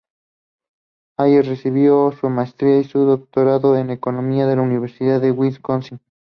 Heller 1.19 1.45
recibió 1.45 2.11
su 2.11 2.27
maestría 2.27 2.79
y 2.79 2.87
doctorado 2.91 3.77
en 3.77 3.91
economía 3.91 4.47
de 4.47 4.55
la 4.55 4.63
Universidad 4.63 5.21
de 5.21 5.29
Wisconsin. 5.29 5.99